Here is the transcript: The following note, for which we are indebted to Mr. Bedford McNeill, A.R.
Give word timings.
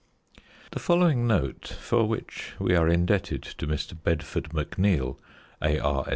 The 0.71 0.79
following 0.79 1.27
note, 1.27 1.67
for 1.79 2.07
which 2.07 2.53
we 2.57 2.75
are 2.75 2.89
indebted 2.89 3.43
to 3.43 3.67
Mr. 3.67 3.93
Bedford 4.01 4.45
McNeill, 4.45 5.17
A.R. 5.61 6.07